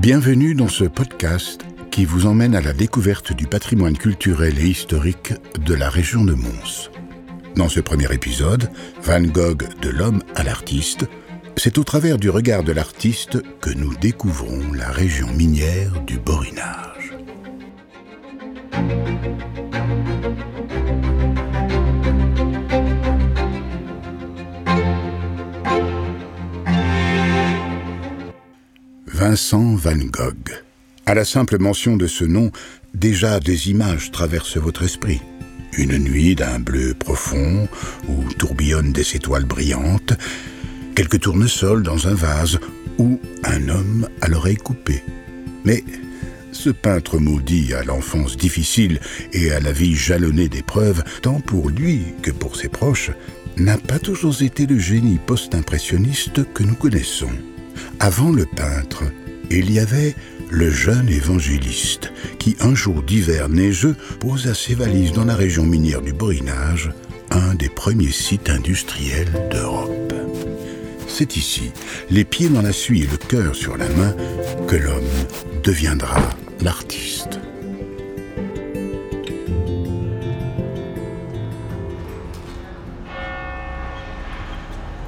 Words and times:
Bienvenue 0.00 0.54
dans 0.54 0.68
ce 0.68 0.84
podcast 0.84 1.60
qui 1.90 2.06
vous 2.06 2.24
emmène 2.24 2.54
à 2.54 2.62
la 2.62 2.72
découverte 2.72 3.34
du 3.34 3.46
patrimoine 3.46 3.98
culturel 3.98 4.58
et 4.58 4.66
historique 4.66 5.34
de 5.62 5.74
la 5.74 5.90
région 5.90 6.24
de 6.24 6.32
Mons. 6.32 6.90
Dans 7.54 7.68
ce 7.68 7.80
premier 7.80 8.10
épisode, 8.10 8.70
Van 9.02 9.20
Gogh 9.20 9.68
de 9.82 9.90
l'homme 9.90 10.22
à 10.34 10.42
l'artiste, 10.42 11.04
c'est 11.58 11.76
au 11.76 11.84
travers 11.84 12.16
du 12.16 12.30
regard 12.30 12.62
de 12.62 12.72
l'artiste 12.72 13.42
que 13.60 13.68
nous 13.68 13.94
découvrons 13.96 14.72
la 14.72 14.90
région 14.90 15.30
minière 15.34 16.00
du 16.06 16.18
Borinage. 16.18 17.12
Vincent 29.20 29.74
Van 29.74 29.98
Gogh. 29.98 30.48
À 31.04 31.12
la 31.12 31.26
simple 31.26 31.58
mention 31.58 31.98
de 31.98 32.06
ce 32.06 32.24
nom, 32.24 32.50
déjà 32.94 33.38
des 33.38 33.68
images 33.68 34.10
traversent 34.10 34.56
votre 34.56 34.82
esprit. 34.82 35.20
Une 35.76 35.98
nuit 35.98 36.34
d'un 36.34 36.58
bleu 36.58 36.94
profond, 36.94 37.68
où 38.08 38.24
tourbillonnent 38.38 38.94
des 38.94 39.16
étoiles 39.16 39.44
brillantes, 39.44 40.14
quelques 40.94 41.20
tournesols 41.20 41.82
dans 41.82 42.08
un 42.08 42.14
vase, 42.14 42.60
ou 42.96 43.20
un 43.44 43.68
homme 43.68 44.08
à 44.22 44.28
l'oreille 44.28 44.56
coupée. 44.56 45.04
Mais 45.64 45.84
ce 46.50 46.70
peintre 46.70 47.18
maudit 47.18 47.74
à 47.74 47.84
l'enfance 47.84 48.38
difficile 48.38 49.00
et 49.34 49.52
à 49.52 49.60
la 49.60 49.72
vie 49.72 49.96
jalonnée 49.96 50.48
d'épreuves, 50.48 51.04
tant 51.20 51.40
pour 51.40 51.68
lui 51.68 52.04
que 52.22 52.30
pour 52.30 52.56
ses 52.56 52.70
proches, 52.70 53.10
n'a 53.58 53.76
pas 53.76 53.98
toujours 53.98 54.40
été 54.40 54.64
le 54.64 54.78
génie 54.78 55.18
post-impressionniste 55.26 56.50
que 56.54 56.62
nous 56.62 56.74
connaissons. 56.74 57.28
Avant 58.02 58.30
le 58.30 58.46
peintre, 58.46 59.04
il 59.50 59.70
y 59.70 59.78
avait 59.78 60.14
le 60.48 60.70
jeune 60.70 61.10
évangéliste 61.10 62.14
qui, 62.38 62.56
un 62.60 62.74
jour 62.74 63.02
d'hiver 63.02 63.50
neigeux, 63.50 63.94
posa 64.20 64.54
ses 64.54 64.74
valises 64.74 65.12
dans 65.12 65.26
la 65.26 65.34
région 65.34 65.66
minière 65.66 66.00
du 66.00 66.14
Borinage, 66.14 66.90
un 67.30 67.54
des 67.54 67.68
premiers 67.68 68.10
sites 68.10 68.48
industriels 68.48 69.30
d'Europe. 69.50 70.14
C'est 71.08 71.36
ici, 71.36 71.72
les 72.08 72.24
pieds 72.24 72.48
dans 72.48 72.62
la 72.62 72.72
suie 72.72 73.02
et 73.02 73.06
le 73.06 73.18
cœur 73.18 73.54
sur 73.54 73.76
la 73.76 73.88
main, 73.90 74.16
que 74.66 74.76
l'homme 74.76 75.04
deviendra 75.62 76.22
l'artiste. 76.62 77.38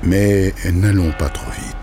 Mais 0.02 0.52
n'allons 0.70 1.12
pas 1.12 1.30
trop 1.30 1.50
vite. 1.52 1.81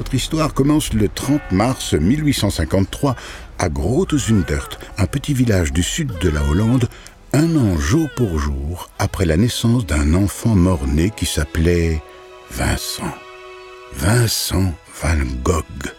Notre 0.00 0.14
histoire 0.14 0.54
commence 0.54 0.94
le 0.94 1.10
30 1.10 1.52
mars 1.52 1.92
1853 1.92 3.16
à 3.58 3.68
Grote-Zundert, 3.68 4.70
un 4.96 5.04
petit 5.04 5.34
village 5.34 5.74
du 5.74 5.82
sud 5.82 6.10
de 6.22 6.30
la 6.30 6.42
Hollande, 6.42 6.88
un 7.34 7.54
an 7.54 7.76
jour 7.76 8.08
pour 8.16 8.38
jour 8.38 8.88
après 8.98 9.26
la 9.26 9.36
naissance 9.36 9.84
d'un 9.84 10.14
enfant 10.14 10.54
mort-né 10.54 11.12
qui 11.14 11.26
s'appelait 11.26 12.00
Vincent. 12.50 13.12
Vincent 13.92 14.72
Van 15.02 15.18
Gogh. 15.44 15.92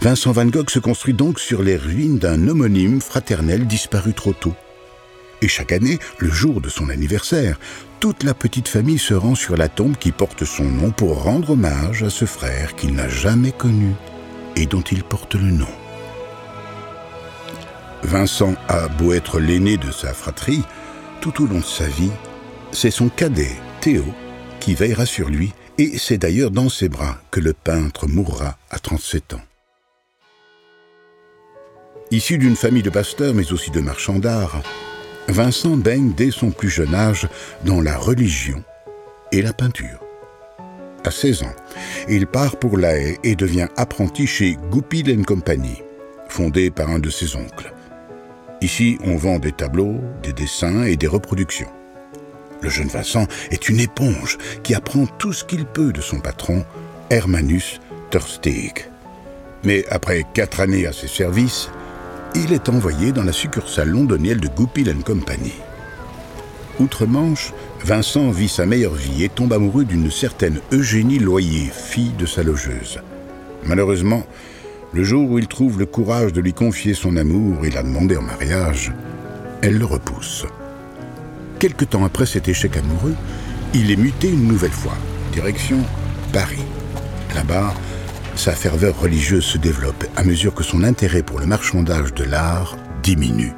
Vincent 0.00 0.32
Van 0.32 0.46
Gogh 0.46 0.70
se 0.70 0.78
construit 0.78 1.12
donc 1.12 1.38
sur 1.38 1.62
les 1.62 1.76
ruines 1.76 2.18
d'un 2.18 2.48
homonyme 2.48 3.02
fraternel 3.02 3.66
disparu 3.66 4.14
trop 4.14 4.32
tôt. 4.32 4.54
Et 5.42 5.48
chaque 5.48 5.72
année, 5.72 5.98
le 6.18 6.30
jour 6.30 6.60
de 6.60 6.68
son 6.68 6.88
anniversaire, 6.88 7.58
toute 7.98 8.22
la 8.22 8.32
petite 8.32 8.68
famille 8.68 8.98
se 8.98 9.12
rend 9.12 9.34
sur 9.34 9.56
la 9.56 9.68
tombe 9.68 9.96
qui 9.96 10.12
porte 10.12 10.44
son 10.44 10.64
nom 10.64 10.92
pour 10.92 11.24
rendre 11.24 11.50
hommage 11.50 12.04
à 12.04 12.10
ce 12.10 12.24
frère 12.24 12.76
qu'il 12.76 12.94
n'a 12.94 13.08
jamais 13.08 13.50
connu 13.50 13.92
et 14.54 14.66
dont 14.66 14.82
il 14.82 15.02
porte 15.02 15.34
le 15.34 15.50
nom. 15.50 15.68
Vincent 18.04 18.54
a 18.68 18.86
beau 18.86 19.12
être 19.12 19.40
l'aîné 19.40 19.76
de 19.76 19.90
sa 19.90 20.14
fratrie, 20.14 20.62
tout 21.20 21.42
au 21.42 21.46
long 21.46 21.58
de 21.58 21.64
sa 21.64 21.86
vie, 21.86 22.10
c'est 22.70 22.90
son 22.90 23.08
cadet, 23.08 23.56
Théo, 23.80 24.04
qui 24.60 24.74
veillera 24.74 25.06
sur 25.06 25.28
lui, 25.28 25.52
et 25.78 25.98
c'est 25.98 26.18
d'ailleurs 26.18 26.50
dans 26.52 26.68
ses 26.68 26.88
bras 26.88 27.18
que 27.30 27.40
le 27.40 27.52
peintre 27.52 28.06
mourra 28.06 28.58
à 28.70 28.78
37 28.78 29.34
ans. 29.34 29.42
Issu 32.12 32.38
d'une 32.38 32.56
famille 32.56 32.82
de 32.82 32.90
pasteurs 32.90 33.34
mais 33.34 33.52
aussi 33.52 33.70
de 33.70 33.80
marchands 33.80 34.18
d'art, 34.18 34.62
Vincent 35.28 35.76
baigne 35.76 36.12
dès 36.16 36.30
son 36.30 36.50
plus 36.50 36.68
jeune 36.68 36.94
âge 36.94 37.28
dans 37.64 37.80
la 37.80 37.96
religion 37.96 38.62
et 39.30 39.40
la 39.40 39.52
peinture. 39.52 40.00
À 41.04 41.10
16 41.10 41.44
ans, 41.44 41.54
il 42.08 42.26
part 42.26 42.56
pour 42.56 42.76
La 42.76 42.96
Haye 42.96 43.18
et 43.24 43.34
devient 43.34 43.68
apprenti 43.76 44.26
chez 44.26 44.56
Goupil 44.70 45.24
Company, 45.24 45.82
fondé 46.28 46.70
par 46.70 46.90
un 46.90 46.98
de 46.98 47.10
ses 47.10 47.34
oncles. 47.36 47.72
Ici, 48.60 48.98
on 49.04 49.16
vend 49.16 49.38
des 49.38 49.52
tableaux, 49.52 50.00
des 50.22 50.32
dessins 50.32 50.84
et 50.84 50.96
des 50.96 51.08
reproductions. 51.08 51.70
Le 52.60 52.68
jeune 52.68 52.88
Vincent 52.88 53.26
est 53.50 53.68
une 53.68 53.80
éponge 53.80 54.38
qui 54.62 54.74
apprend 54.74 55.06
tout 55.06 55.32
ce 55.32 55.44
qu'il 55.44 55.64
peut 55.64 55.92
de 55.92 56.00
son 56.00 56.20
patron, 56.20 56.64
Hermanus 57.10 57.80
Thurstig. 58.10 58.86
Mais 59.64 59.84
après 59.90 60.24
quatre 60.34 60.60
années 60.60 60.86
à 60.86 60.92
ses 60.92 61.08
services, 61.08 61.70
il 62.34 62.52
est 62.52 62.68
envoyé 62.68 63.12
dans 63.12 63.24
la 63.24 63.32
succursale 63.32 63.88
londonienne 63.88 64.38
de 64.38 64.48
Goupil 64.48 64.94
Company. 65.04 65.52
Outre-Manche, 66.80 67.52
Vincent 67.84 68.30
vit 68.30 68.48
sa 68.48 68.64
meilleure 68.64 68.94
vie 68.94 69.24
et 69.24 69.28
tombe 69.28 69.52
amoureux 69.52 69.84
d'une 69.84 70.10
certaine 70.10 70.60
Eugénie 70.72 71.18
Loyer, 71.18 71.70
fille 71.72 72.12
de 72.18 72.26
sa 72.26 72.42
logeuse. 72.42 73.00
Malheureusement, 73.64 74.24
le 74.92 75.04
jour 75.04 75.30
où 75.30 75.38
il 75.38 75.46
trouve 75.46 75.78
le 75.78 75.86
courage 75.86 76.32
de 76.32 76.40
lui 76.40 76.52
confier 76.52 76.94
son 76.94 77.16
amour 77.16 77.64
et 77.64 77.70
la 77.70 77.82
demander 77.82 78.16
en 78.16 78.22
mariage, 78.22 78.92
elle 79.62 79.78
le 79.78 79.84
repousse. 79.84 80.46
Quelque 81.58 81.84
temps 81.84 82.04
après 82.04 82.26
cet 82.26 82.48
échec 82.48 82.76
amoureux, 82.76 83.14
il 83.74 83.90
est 83.90 83.96
muté 83.96 84.28
une 84.28 84.48
nouvelle 84.48 84.70
fois, 84.70 84.96
direction 85.32 85.78
Paris. 86.32 86.64
Là-bas, 87.34 87.74
sa 88.36 88.52
ferveur 88.52 88.98
religieuse 88.98 89.44
se 89.44 89.58
développe 89.58 90.04
à 90.16 90.24
mesure 90.24 90.54
que 90.54 90.64
son 90.64 90.82
intérêt 90.82 91.22
pour 91.22 91.38
le 91.38 91.46
marchandage 91.46 92.14
de 92.14 92.24
l'art 92.24 92.76
diminue. 93.02 93.52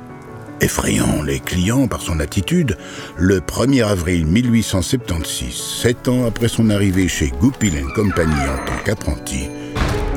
Effrayant 0.61 1.23
les 1.23 1.41
clients 1.41 1.89
par 1.89 2.01
son 2.01 2.21
attitude, 2.21 2.79
le 3.17 3.41
1er 3.41 3.85
avril 3.85 4.27
1876, 4.27 5.53
sept 5.53 6.09
ans 6.09 6.27
après 6.27 6.49
son 6.49 6.71
arrivée 6.71 7.09
chez 7.09 7.29
Goupil 7.29 7.83
Company 7.95 8.33
en 8.33 8.65
tant 8.65 8.83
qu'apprenti, 8.85 9.49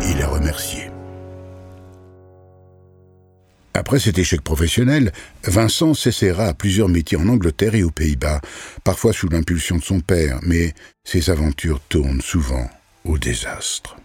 il 0.10 0.20
est 0.20 0.26
remercié. 0.26 0.90
Après 3.74 4.00
cet 4.00 4.18
échec 4.18 4.42
professionnel, 4.42 5.12
Vincent 5.44 5.94
s'essaiera 5.94 6.46
à 6.46 6.54
plusieurs 6.54 6.90
métiers 6.90 7.18
en 7.18 7.28
Angleterre 7.28 7.76
et 7.76 7.84
aux 7.84 7.92
Pays-Bas, 7.92 8.42
parfois 8.84 9.14
sous 9.14 9.30
l'impulsion 9.30 9.78
de 9.78 9.84
son 9.84 10.00
père, 10.00 10.40
mais 10.42 10.74
ses 11.04 11.30
aventures 11.30 11.80
tournent 11.88 12.22
souvent 12.22 12.68
au 13.08 13.18
désastre. 13.18 13.98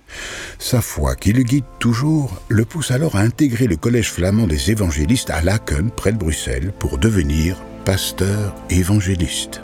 Sa 0.59 0.81
foi, 0.81 1.17
qui 1.17 1.33
le 1.33 1.43
guide 1.43 1.65
toujours, 1.79 2.41
le 2.49 2.65
pousse 2.65 2.91
alors 2.91 3.17
à 3.17 3.21
intégrer 3.21 3.67
le 3.67 3.77
collège 3.77 4.11
flamand 4.11 4.47
des 4.47 4.71
évangélistes 4.71 5.31
à 5.31 5.43
Laken, 5.43 5.91
près 5.91 6.13
de 6.13 6.19
Bruxelles, 6.19 6.73
pour 6.79 6.99
devenir 6.99 7.57
pasteur 7.85 8.55
évangéliste. 8.71 9.61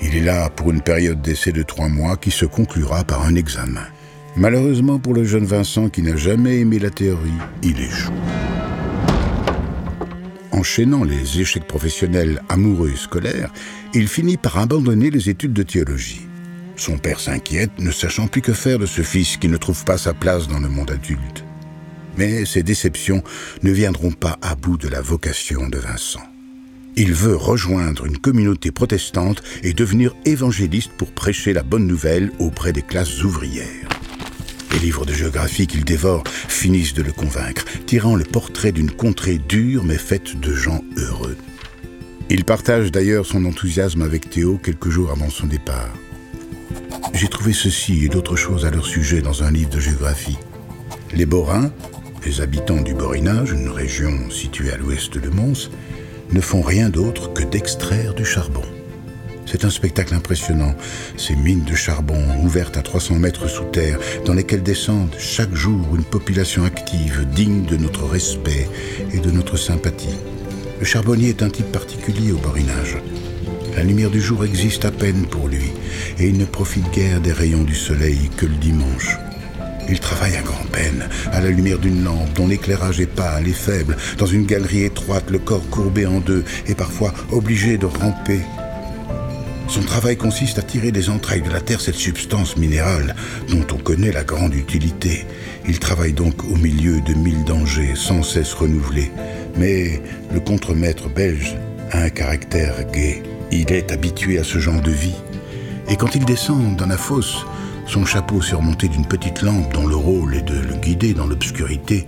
Il 0.00 0.16
est 0.16 0.22
là 0.22 0.50
pour 0.50 0.70
une 0.70 0.80
période 0.80 1.22
d'essai 1.22 1.52
de 1.52 1.62
trois 1.62 1.88
mois 1.88 2.16
qui 2.16 2.30
se 2.30 2.46
conclura 2.46 3.04
par 3.04 3.24
un 3.24 3.34
examen. 3.34 3.86
Malheureusement 4.36 4.98
pour 4.98 5.14
le 5.14 5.24
jeune 5.24 5.44
Vincent 5.44 5.88
qui 5.88 6.02
n'a 6.02 6.16
jamais 6.16 6.60
aimé 6.60 6.78
la 6.78 6.90
théorie, 6.90 7.30
il 7.62 7.80
échoue. 7.80 8.12
Enchaînant 10.52 11.04
les 11.04 11.40
échecs 11.40 11.66
professionnels 11.66 12.42
amoureux 12.48 12.90
et 12.90 12.96
scolaires, 12.96 13.52
il 13.94 14.08
finit 14.08 14.36
par 14.38 14.58
abandonner 14.58 15.10
les 15.10 15.28
études 15.28 15.52
de 15.52 15.62
théologie. 15.62 16.26
Son 16.76 16.98
père 16.98 17.20
s'inquiète, 17.20 17.70
ne 17.78 17.90
sachant 17.90 18.28
plus 18.28 18.42
que 18.42 18.52
faire 18.52 18.78
de 18.78 18.86
ce 18.86 19.02
fils 19.02 19.38
qui 19.38 19.48
ne 19.48 19.56
trouve 19.56 19.84
pas 19.84 19.96
sa 19.96 20.12
place 20.12 20.46
dans 20.46 20.60
le 20.60 20.68
monde 20.68 20.90
adulte. 20.90 21.44
Mais 22.18 22.44
ces 22.44 22.62
déceptions 22.62 23.22
ne 23.62 23.72
viendront 23.72 24.12
pas 24.12 24.38
à 24.42 24.54
bout 24.54 24.76
de 24.76 24.88
la 24.88 25.00
vocation 25.00 25.68
de 25.68 25.78
Vincent. 25.78 26.22
Il 26.98 27.12
veut 27.12 27.36
rejoindre 27.36 28.06
une 28.06 28.18
communauté 28.18 28.70
protestante 28.70 29.42
et 29.62 29.74
devenir 29.74 30.14
évangéliste 30.24 30.92
pour 30.96 31.12
prêcher 31.12 31.52
la 31.52 31.62
bonne 31.62 31.86
nouvelle 31.86 32.30
auprès 32.38 32.72
des 32.72 32.82
classes 32.82 33.22
ouvrières. 33.22 33.88
Les 34.72 34.78
livres 34.78 35.06
de 35.06 35.12
géographie 35.12 35.66
qu'il 35.66 35.84
dévore 35.84 36.24
finissent 36.26 36.94
de 36.94 37.02
le 37.02 37.12
convaincre, 37.12 37.64
tirant 37.86 38.16
le 38.16 38.24
portrait 38.24 38.72
d'une 38.72 38.90
contrée 38.90 39.38
dure 39.38 39.84
mais 39.84 39.98
faite 39.98 40.38
de 40.40 40.54
gens 40.54 40.82
heureux. 40.96 41.36
Il 42.28 42.44
partage 42.44 42.90
d'ailleurs 42.90 43.26
son 43.26 43.44
enthousiasme 43.44 44.02
avec 44.02 44.28
Théo 44.30 44.58
quelques 44.62 44.88
jours 44.88 45.10
avant 45.10 45.30
son 45.30 45.46
départ. 45.46 45.92
J'ai 47.14 47.28
trouvé 47.28 47.52
ceci 47.52 48.04
et 48.04 48.08
d'autres 48.08 48.36
choses 48.36 48.66
à 48.66 48.70
leur 48.70 48.86
sujet 48.86 49.20
dans 49.20 49.42
un 49.42 49.50
livre 49.50 49.70
de 49.70 49.80
géographie. 49.80 50.38
Les 51.14 51.26
Borins, 51.26 51.70
les 52.24 52.40
habitants 52.40 52.82
du 52.82 52.94
Borinage, 52.94 53.52
une 53.52 53.68
région 53.68 54.30
située 54.30 54.72
à 54.72 54.76
l'ouest 54.76 55.16
de 55.16 55.28
Mons, 55.30 55.70
ne 56.32 56.40
font 56.40 56.62
rien 56.62 56.88
d'autre 56.88 57.32
que 57.32 57.44
d'extraire 57.44 58.14
du 58.14 58.24
charbon. 58.24 58.62
C'est 59.46 59.64
un 59.64 59.70
spectacle 59.70 60.14
impressionnant. 60.14 60.74
Ces 61.16 61.36
mines 61.36 61.64
de 61.64 61.74
charbon 61.74 62.22
ouvertes 62.42 62.76
à 62.76 62.82
300 62.82 63.14
mètres 63.14 63.48
sous 63.48 63.64
terre, 63.64 63.98
dans 64.24 64.34
lesquelles 64.34 64.64
descendent 64.64 65.14
chaque 65.18 65.54
jour 65.54 65.94
une 65.94 66.04
population 66.04 66.64
active, 66.64 67.26
digne 67.32 67.64
de 67.64 67.76
notre 67.76 68.04
respect 68.04 68.68
et 69.12 69.18
de 69.18 69.30
notre 69.30 69.56
sympathie. 69.56 70.18
Le 70.80 70.84
charbonnier 70.84 71.30
est 71.30 71.42
un 71.42 71.50
type 71.50 71.70
particulier 71.70 72.32
au 72.32 72.38
borinage. 72.38 72.98
La 73.76 73.82
lumière 73.82 74.10
du 74.10 74.22
jour 74.22 74.42
existe 74.46 74.86
à 74.86 74.90
peine 74.90 75.26
pour 75.26 75.48
lui, 75.48 75.70
et 76.18 76.28
il 76.28 76.38
ne 76.38 76.46
profite 76.46 76.90
guère 76.92 77.20
des 77.20 77.32
rayons 77.32 77.62
du 77.62 77.74
soleil 77.74 78.30
que 78.34 78.46
le 78.46 78.54
dimanche. 78.54 79.18
Il 79.90 80.00
travaille 80.00 80.34
à 80.34 80.40
grand-peine, 80.40 81.06
à 81.30 81.42
la 81.42 81.50
lumière 81.50 81.78
d'une 81.78 82.02
lampe 82.02 82.32
dont 82.34 82.48
l'éclairage 82.48 83.00
est 83.00 83.06
pâle 83.06 83.46
et 83.46 83.52
faible, 83.52 83.98
dans 84.16 84.24
une 84.24 84.46
galerie 84.46 84.84
étroite, 84.84 85.30
le 85.30 85.38
corps 85.38 85.68
courbé 85.68 86.06
en 86.06 86.20
deux 86.20 86.42
et 86.66 86.74
parfois 86.74 87.12
obligé 87.30 87.76
de 87.76 87.84
ramper. 87.84 88.40
Son 89.68 89.82
travail 89.82 90.16
consiste 90.16 90.58
à 90.58 90.62
tirer 90.62 90.90
des 90.90 91.10
entrailles 91.10 91.42
de 91.42 91.50
la 91.50 91.60
terre 91.60 91.82
cette 91.82 91.96
substance 91.96 92.56
minérale 92.56 93.14
dont 93.50 93.66
on 93.74 93.78
connaît 93.78 94.12
la 94.12 94.24
grande 94.24 94.54
utilité. 94.54 95.26
Il 95.68 95.80
travaille 95.80 96.14
donc 96.14 96.44
au 96.44 96.56
milieu 96.56 97.02
de 97.02 97.12
mille 97.12 97.44
dangers 97.44 97.94
sans 97.94 98.22
cesse 98.22 98.54
renouvelés. 98.54 99.10
Mais 99.58 100.00
le 100.32 100.40
contremaître 100.40 101.10
belge 101.10 101.56
a 101.90 102.02
un 102.02 102.10
caractère 102.10 102.90
gai. 102.90 103.22
Il 103.50 103.72
est 103.72 103.92
habitué 103.92 104.38
à 104.38 104.44
ce 104.44 104.58
genre 104.58 104.80
de 104.80 104.90
vie. 104.90 105.16
Et 105.88 105.96
quand 105.96 106.14
il 106.14 106.24
descend 106.24 106.76
dans 106.76 106.86
la 106.86 106.96
fosse, 106.96 107.44
son 107.86 108.04
chapeau 108.04 108.40
surmonté 108.40 108.88
d'une 108.88 109.06
petite 109.06 109.42
lampe 109.42 109.72
dont 109.72 109.86
le 109.86 109.96
rôle 109.96 110.34
est 110.34 110.42
de 110.42 110.58
le 110.58 110.74
guider 110.74 111.14
dans 111.14 111.26
l'obscurité, 111.26 112.06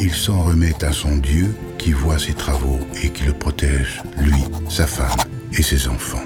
il 0.00 0.12
s'en 0.12 0.42
remet 0.42 0.82
à 0.84 0.92
son 0.92 1.16
Dieu 1.16 1.54
qui 1.78 1.92
voit 1.92 2.18
ses 2.18 2.34
travaux 2.34 2.80
et 3.02 3.10
qui 3.10 3.24
le 3.24 3.32
protège, 3.32 4.02
lui, 4.18 4.42
sa 4.68 4.86
femme 4.86 5.18
et 5.56 5.62
ses 5.62 5.86
enfants. 5.88 6.24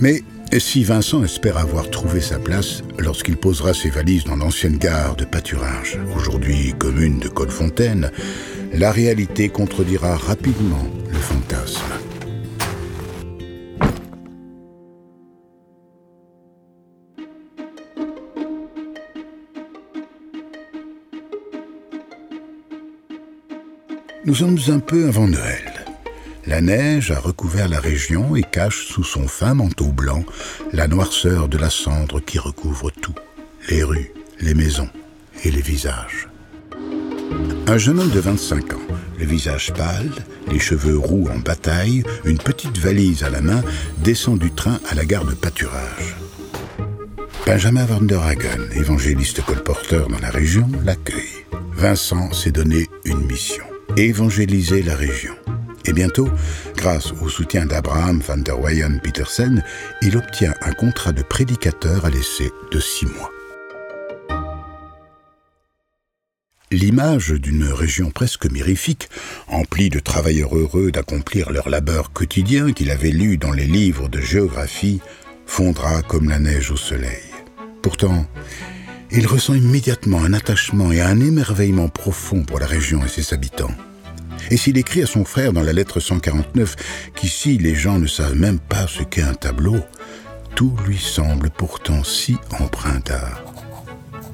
Mais 0.00 0.22
si 0.56 0.82
Vincent 0.82 1.22
espère 1.22 1.58
avoir 1.58 1.90
trouvé 1.90 2.20
sa 2.20 2.38
place 2.38 2.82
lorsqu'il 2.98 3.36
posera 3.36 3.74
ses 3.74 3.90
valises 3.90 4.24
dans 4.24 4.36
l'ancienne 4.36 4.78
gare 4.78 5.14
de 5.16 5.24
pâturage, 5.24 5.98
aujourd'hui 6.16 6.74
commune 6.78 7.18
de 7.18 7.28
Colfontaine, 7.28 8.10
la 8.72 8.90
réalité 8.90 9.48
contredira 9.48 10.16
rapidement 10.16 10.86
le 11.10 11.18
fantasme. 11.18 11.57
Nous 24.24 24.34
sommes 24.34 24.58
un 24.68 24.80
peu 24.80 25.06
avant 25.06 25.28
Noël. 25.28 25.86
La 26.46 26.60
neige 26.60 27.12
a 27.12 27.20
recouvert 27.20 27.68
la 27.68 27.78
région 27.78 28.34
et 28.34 28.42
cache 28.42 28.86
sous 28.86 29.04
son 29.04 29.28
fin 29.28 29.54
manteau 29.54 29.92
blanc 29.92 30.24
la 30.72 30.88
noirceur 30.88 31.48
de 31.48 31.56
la 31.56 31.70
cendre 31.70 32.20
qui 32.20 32.38
recouvre 32.38 32.90
tout, 32.90 33.14
les 33.68 33.84
rues, 33.84 34.12
les 34.40 34.54
maisons 34.54 34.88
et 35.44 35.50
les 35.50 35.60
visages. 35.60 36.28
Un 37.68 37.78
jeune 37.78 38.00
homme 38.00 38.10
de 38.10 38.18
25 38.18 38.74
ans, 38.74 38.86
le 39.18 39.24
visage 39.24 39.72
pâle, 39.74 40.10
les 40.50 40.58
cheveux 40.58 40.98
roux 40.98 41.28
en 41.32 41.38
bataille, 41.38 42.02
une 42.24 42.38
petite 42.38 42.78
valise 42.78 43.22
à 43.22 43.30
la 43.30 43.40
main, 43.40 43.62
descend 43.98 44.38
du 44.38 44.50
train 44.50 44.80
à 44.90 44.94
la 44.94 45.04
gare 45.04 45.26
de 45.26 45.34
pâturage. 45.34 46.16
Benjamin 47.46 47.84
Van 47.84 48.00
der 48.00 48.22
Hagen, 48.22 48.68
évangéliste 48.74 49.42
colporteur 49.42 50.08
dans 50.08 50.18
la 50.18 50.30
région, 50.30 50.68
l'accueille. 50.84 51.44
Vincent 51.72 52.32
s'est 52.32 52.50
donné 52.50 52.88
une 53.04 53.24
mission 53.26 53.67
évangéliser 53.96 54.82
la 54.82 54.94
région. 54.94 55.34
Et 55.84 55.92
bientôt, 55.92 56.28
grâce 56.76 57.12
au 57.22 57.28
soutien 57.28 57.66
d'Abraham 57.66 58.20
van 58.20 58.38
der 58.38 58.60
Weyen 58.60 58.98
Petersen, 58.98 59.64
il 60.02 60.16
obtient 60.16 60.54
un 60.62 60.72
contrat 60.72 61.12
de 61.12 61.22
prédicateur 61.22 62.04
à 62.04 62.10
l'essai 62.10 62.50
de 62.70 62.80
six 62.80 63.06
mois. 63.06 63.30
L'image 66.70 67.30
d'une 67.30 67.64
région 67.64 68.10
presque 68.10 68.44
mirifique, 68.50 69.08
emplie 69.46 69.88
de 69.88 70.00
travailleurs 70.00 70.54
heureux 70.54 70.90
d'accomplir 70.90 71.50
leur 71.50 71.70
labeur 71.70 72.12
quotidien 72.12 72.72
qu'il 72.72 72.90
avait 72.90 73.10
lu 73.10 73.38
dans 73.38 73.52
les 73.52 73.64
livres 73.64 74.10
de 74.10 74.20
géographie, 74.20 75.00
fondra 75.46 76.02
comme 76.02 76.28
la 76.28 76.38
neige 76.38 76.70
au 76.70 76.76
soleil. 76.76 77.22
Pourtant, 77.80 78.26
il 79.10 79.26
ressent 79.26 79.54
immédiatement 79.54 80.22
un 80.22 80.32
attachement 80.32 80.92
et 80.92 81.00
un 81.00 81.20
émerveillement 81.20 81.88
profond 81.88 82.42
pour 82.44 82.58
la 82.58 82.66
région 82.66 83.04
et 83.04 83.08
ses 83.08 83.32
habitants. 83.32 83.74
Et 84.50 84.56
s'il 84.56 84.78
écrit 84.78 85.02
à 85.02 85.06
son 85.06 85.24
frère 85.24 85.52
dans 85.52 85.62
la 85.62 85.72
lettre 85.72 86.00
149 86.00 86.76
qu'ici 87.14 87.58
les 87.58 87.74
gens 87.74 87.98
ne 87.98 88.06
savent 88.06 88.36
même 88.36 88.58
pas 88.58 88.86
ce 88.86 89.02
qu'est 89.02 89.22
un 89.22 89.34
tableau, 89.34 89.78
tout 90.54 90.74
lui 90.86 90.98
semble 90.98 91.50
pourtant 91.50 92.04
si 92.04 92.36
empreint 92.58 93.00
d'art. 93.04 93.44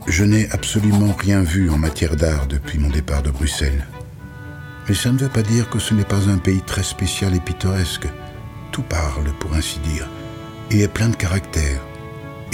Je 0.06 0.24
n'ai 0.24 0.50
absolument 0.50 1.14
rien 1.18 1.42
vu 1.42 1.70
en 1.70 1.78
matière 1.78 2.16
d'art 2.16 2.46
depuis 2.46 2.78
mon 2.78 2.90
départ 2.90 3.22
de 3.22 3.30
Bruxelles. 3.30 3.86
Mais 4.88 4.94
ça 4.94 5.10
ne 5.10 5.18
veut 5.18 5.28
pas 5.28 5.42
dire 5.42 5.70
que 5.70 5.78
ce 5.78 5.94
n'est 5.94 6.04
pas 6.04 6.28
un 6.28 6.36
pays 6.36 6.60
très 6.60 6.82
spécial 6.82 7.34
et 7.34 7.40
pittoresque. 7.40 8.06
Tout 8.70 8.82
parle, 8.82 9.32
pour 9.40 9.54
ainsi 9.54 9.78
dire, 9.80 10.08
et 10.70 10.82
est 10.82 10.88
plein 10.88 11.08
de 11.08 11.16
caractère. 11.16 11.80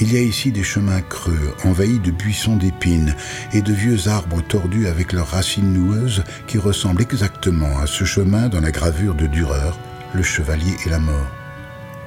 Il 0.02 0.14
y 0.14 0.16
a 0.16 0.22
ici 0.22 0.50
des 0.50 0.62
chemins 0.62 1.02
creux, 1.02 1.54
envahis 1.62 1.98
de 1.98 2.10
buissons 2.10 2.56
d'épines 2.56 3.14
et 3.52 3.60
de 3.60 3.72
vieux 3.74 4.08
arbres 4.08 4.40
tordus 4.40 4.86
avec 4.86 5.12
leurs 5.12 5.28
racines 5.28 5.74
noueuses 5.74 6.24
qui 6.46 6.56
ressemblent 6.56 7.02
exactement 7.02 7.78
à 7.78 7.86
ce 7.86 8.04
chemin 8.04 8.48
dans 8.48 8.60
la 8.60 8.70
gravure 8.70 9.14
de 9.14 9.26
Dürer, 9.26 9.76
Le 10.14 10.22
Chevalier 10.22 10.74
et 10.86 10.88
la 10.88 11.00
Mort. 11.00 11.30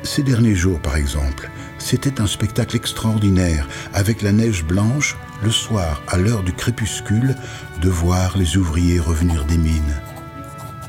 Ces 0.01 0.23
derniers 0.23 0.55
jours, 0.55 0.79
par 0.79 0.95
exemple, 0.95 1.51
c'était 1.77 2.19
un 2.19 2.25
spectacle 2.25 2.75
extraordinaire, 2.75 3.67
avec 3.93 4.23
la 4.23 4.31
neige 4.31 4.65
blanche, 4.65 5.15
le 5.43 5.51
soir, 5.51 6.01
à 6.07 6.17
l'heure 6.17 6.41
du 6.41 6.51
crépuscule, 6.51 7.35
de 7.79 7.89
voir 7.89 8.39
les 8.39 8.57
ouvriers 8.57 8.99
revenir 8.99 9.45
des 9.45 9.57
mines. 9.57 10.01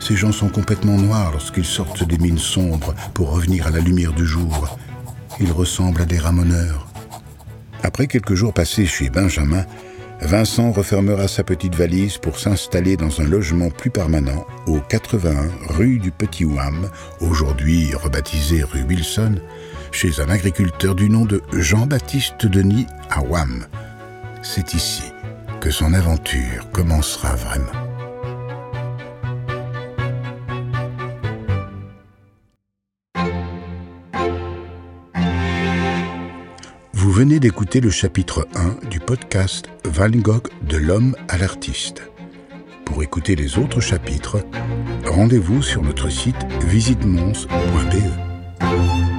Ces 0.01 0.17
gens 0.17 0.33
sont 0.33 0.49
complètement 0.49 0.97
noirs 0.97 1.33
lorsqu'ils 1.33 1.67
sortent 1.67 2.05
des 2.05 2.19
mines 2.19 2.39
sombres 2.39 2.95
pour 3.12 3.31
revenir 3.31 3.67
à 3.67 3.71
la 3.71 3.81
lumière 3.81 4.15
du 4.15 4.25
jour. 4.25 4.79
Ils 5.39 5.53
ressemblent 5.53 6.01
à 6.01 6.06
des 6.06 6.19
ramoneurs. 6.19 6.94
Après 7.85 8.07
quelques 8.07 8.35
jours 8.35 8.55
passés 8.55 8.87
chez 8.87 9.11
Benjamin, 9.11 9.67
Vincent 10.23 10.73
refermera 10.73 11.29
sa 11.29 11.45
petite 11.45 11.75
valise 11.75 12.17
pour 12.17 12.39
s'installer 12.39 12.97
dans 12.97 13.21
un 13.21 13.25
logement 13.25 13.69
plus 13.69 13.91
permanent 13.91 14.47
au 14.67 14.81
81 14.81 15.51
rue 15.69 15.99
du 15.99 16.11
Petit 16.11 16.47
Ouam, 16.47 16.89
aujourd'hui 17.21 17.95
rebaptisé 17.95 18.63
rue 18.63 18.85
Wilson, 18.85 19.35
chez 19.93 20.19
un 20.19 20.31
agriculteur 20.31 20.95
du 20.95 21.11
nom 21.11 21.27
de 21.27 21.43
Jean-Baptiste 21.53 22.47
Denis 22.47 22.87
à 23.11 23.23
Ouam. 23.23 23.67
C'est 24.43 24.73
ici 24.73 25.13
que 25.61 25.70
son 25.70 25.93
aventure 25.93 26.70
commencera 26.73 27.37
vraiment. 27.37 27.83
Venez 37.15 37.39
d'écouter 37.39 37.81
le 37.81 37.91
chapitre 37.91 38.49
1 38.56 38.89
du 38.89 38.99
podcast 38.99 39.69
Van 39.85 40.11
Gogh 40.11 40.49
de 40.63 40.77
l'homme 40.77 41.15
à 41.29 41.39
l'artiste. 41.39 42.03
Pour 42.85 43.05
écouter 43.05 43.37
les 43.37 43.56
autres 43.56 43.79
chapitres, 43.79 44.44
rendez-vous 45.06 45.63
sur 45.63 45.85
notre 45.85 46.09
site 46.09 46.44
visitemons.be. 46.65 49.14